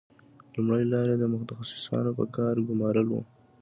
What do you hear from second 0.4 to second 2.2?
لومړۍ لار یې د متخصصانو